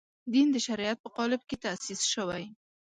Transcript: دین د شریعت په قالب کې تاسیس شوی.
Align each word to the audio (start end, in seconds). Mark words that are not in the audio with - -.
دین 0.33 0.47
د 0.51 0.57
شریعت 0.67 0.97
په 1.01 1.09
قالب 1.17 1.41
کې 1.49 1.57
تاسیس 1.65 2.01
شوی. 2.13 2.43